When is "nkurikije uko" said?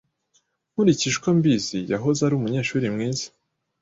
0.71-1.29